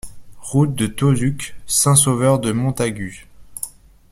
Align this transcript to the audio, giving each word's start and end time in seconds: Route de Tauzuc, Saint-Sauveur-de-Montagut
Route 0.41 0.73
de 0.73 0.87
Tauzuc, 0.87 1.53
Saint-Sauveur-de-Montagut 1.67 3.27